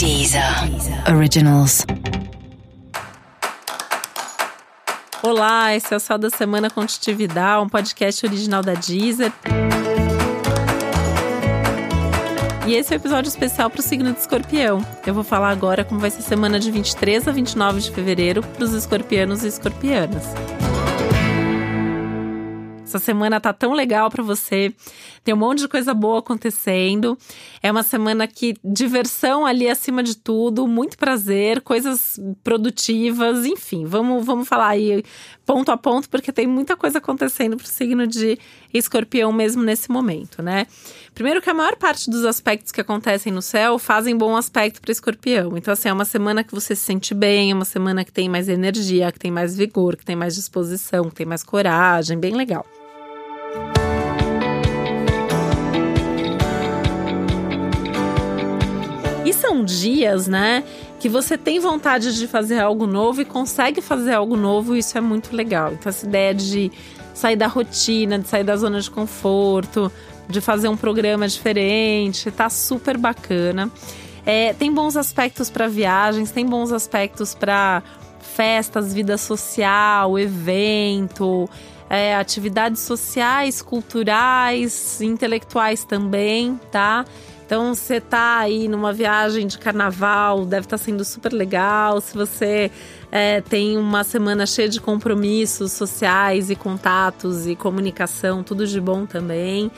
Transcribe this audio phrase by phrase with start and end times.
[0.00, 0.42] Deezer
[1.14, 1.84] Originals.
[5.22, 9.30] Olá, esse é o Céu da Semana Contitividade, um podcast original da Deezer.
[12.66, 14.82] E esse é o um episódio especial para o signo de escorpião.
[15.06, 18.42] Eu vou falar agora como vai ser a semana de 23 a 29 de fevereiro
[18.42, 20.24] para os escorpianos e escorpianas.
[22.90, 24.74] Essa semana tá tão legal para você.
[25.22, 27.16] Tem um monte de coisa boa acontecendo.
[27.62, 33.84] É uma semana que diversão ali acima de tudo, muito prazer, coisas produtivas, enfim.
[33.84, 35.04] Vamos, vamos falar aí
[35.46, 38.36] ponto a ponto, porque tem muita coisa acontecendo pro signo de
[38.74, 40.66] escorpião mesmo nesse momento, né?
[41.14, 44.90] Primeiro que a maior parte dos aspectos que acontecem no céu fazem bom aspecto para
[44.90, 45.56] escorpião.
[45.56, 48.28] Então, assim, é uma semana que você se sente bem, é uma semana que tem
[48.28, 52.34] mais energia, que tem mais vigor, que tem mais disposição, que tem mais coragem, bem
[52.34, 52.66] legal.
[59.30, 60.64] E são dias, né,
[60.98, 65.00] que você tem vontade de fazer algo novo e consegue fazer algo novo, isso é
[65.00, 65.72] muito legal.
[65.72, 66.72] Então, essa ideia de
[67.14, 69.90] sair da rotina, de sair da zona de conforto,
[70.28, 73.70] de fazer um programa diferente, tá super bacana.
[74.26, 77.84] É, tem bons aspectos para viagens, tem bons aspectos para
[78.18, 81.48] festas, vida social, evento,
[81.88, 87.04] é, atividades sociais, culturais, intelectuais também, tá?
[87.50, 92.00] Então, você tá aí numa viagem de carnaval, deve estar tá sendo super legal.
[92.00, 92.70] Se você
[93.10, 99.04] é, tem uma semana cheia de compromissos sociais e contatos e comunicação, tudo de bom
[99.04, 99.68] também.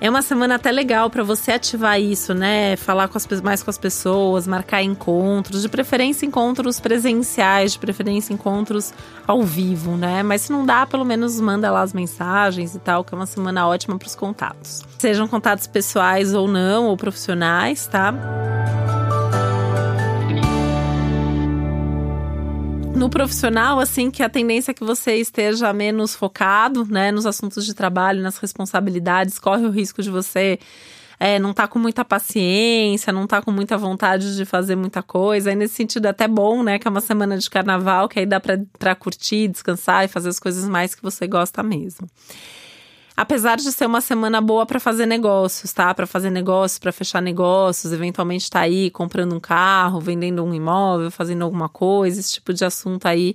[0.00, 2.76] É uma semana até legal para você ativar isso, né?
[2.76, 8.32] Falar com as, mais com as pessoas, marcar encontros, de preferência encontros presenciais, de preferência
[8.32, 8.92] encontros
[9.26, 10.22] ao vivo, né?
[10.22, 13.26] Mas se não dá, pelo menos manda lá as mensagens e tal, que é uma
[13.26, 14.82] semana ótima para os contatos.
[14.98, 18.12] Sejam contatos pessoais ou não, ou profissionais, tá?
[22.94, 27.66] No profissional, assim, que a tendência é que você esteja menos focado, né, nos assuntos
[27.66, 30.58] de trabalho, nas responsabilidades, corre o risco de você
[31.18, 35.52] é, não tá com muita paciência, não tá com muita vontade de fazer muita coisa.
[35.52, 38.26] E nesse sentido é até bom, né, que é uma semana de carnaval, que aí
[38.26, 42.08] dá para curtir, descansar e fazer as coisas mais que você gosta mesmo.
[43.16, 45.94] Apesar de ser uma semana boa para fazer negócios, tá?
[45.94, 51.12] Para fazer negócios, para fechar negócios, eventualmente tá aí comprando um carro, vendendo um imóvel,
[51.12, 53.34] fazendo alguma coisa, esse tipo de assunto aí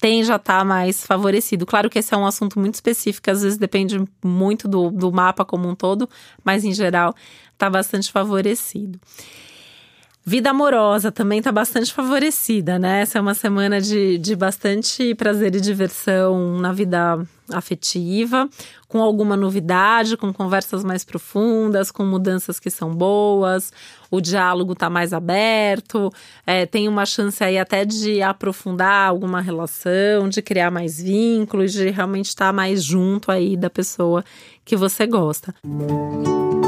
[0.00, 1.66] tem já tá mais favorecido.
[1.66, 5.44] Claro que esse é um assunto muito específico, às vezes depende muito do, do mapa
[5.44, 6.08] como um todo,
[6.42, 7.14] mas em geral
[7.58, 8.98] tá bastante favorecido.
[10.28, 13.00] Vida amorosa também está bastante favorecida, né?
[13.00, 18.46] Essa é uma semana de, de bastante prazer e diversão na vida afetiva,
[18.86, 23.72] com alguma novidade, com conversas mais profundas, com mudanças que são boas,
[24.10, 26.12] o diálogo está mais aberto,
[26.46, 31.88] é, tem uma chance aí até de aprofundar alguma relação, de criar mais vínculos, de
[31.88, 34.22] realmente estar tá mais junto aí da pessoa
[34.62, 35.54] que você gosta.
[35.64, 36.67] Música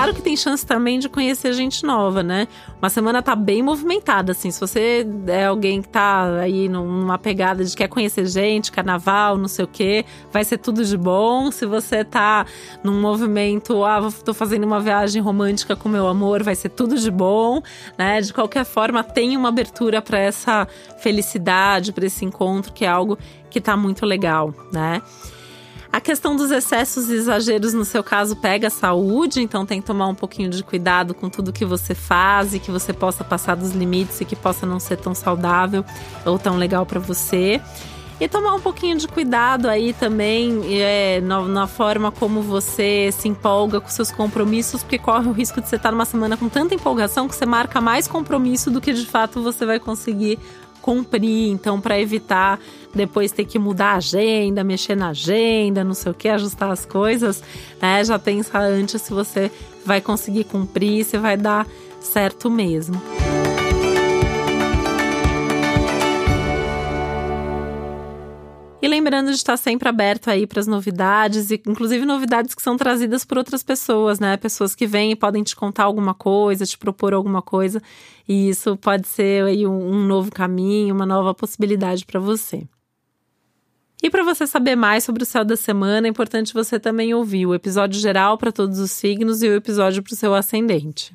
[0.00, 2.48] Claro que tem chance também de conhecer gente nova, né?
[2.80, 4.50] Uma semana tá bem movimentada, assim.
[4.50, 9.46] Se você é alguém que tá aí numa pegada de quer conhecer gente, carnaval, não
[9.46, 11.50] sei o quê, vai ser tudo de bom.
[11.50, 12.46] Se você tá
[12.82, 17.10] num movimento, ah, tô fazendo uma viagem romântica com meu amor, vai ser tudo de
[17.10, 17.60] bom,
[17.98, 18.22] né?
[18.22, 20.66] De qualquer forma, tem uma abertura para essa
[21.02, 23.18] felicidade, para esse encontro, que é algo
[23.50, 25.02] que tá muito legal, né?
[25.92, 29.86] A questão dos excessos e exageros, no seu caso, pega a saúde, então tem que
[29.86, 33.56] tomar um pouquinho de cuidado com tudo que você faz e que você possa passar
[33.56, 35.84] dos limites e que possa não ser tão saudável
[36.24, 37.60] ou tão legal para você.
[38.20, 43.26] E tomar um pouquinho de cuidado aí também é, na, na, forma como você se
[43.26, 46.74] empolga com seus compromissos, porque corre o risco de você estar numa semana com tanta
[46.74, 50.38] empolgação que você marca mais compromisso do que de fato você vai conseguir
[50.80, 51.50] cumprir.
[51.50, 52.58] Então, para evitar
[52.94, 56.84] depois ter que mudar a agenda, mexer na agenda, não sei o que, ajustar as
[56.84, 57.42] coisas,
[57.80, 58.02] né?
[58.04, 59.50] Já pensa antes se você
[59.84, 61.66] vai conseguir cumprir, se vai dar
[62.00, 63.00] certo mesmo.
[68.90, 73.24] Lembrando de estar sempre aberto aí para as novidades, e inclusive novidades que são trazidas
[73.24, 74.36] por outras pessoas, né?
[74.36, 77.80] Pessoas que vêm e podem te contar alguma coisa, te propor alguma coisa,
[78.28, 82.66] e isso pode ser aí um novo caminho, uma nova possibilidade para você.
[84.02, 87.46] E para você saber mais sobre o céu da semana, é importante você também ouvir
[87.46, 91.14] o episódio geral para todos os signos e o episódio para o seu ascendente.